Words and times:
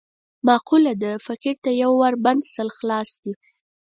معقوله 0.47 0.93
ده: 1.03 1.11
فقیر 1.27 1.55
ته 1.63 1.69
یو 1.81 1.91
ور 2.01 2.13
بند، 2.25 2.43
سل 2.53 2.69
خلاص 2.77 3.11
دي. 3.23 3.33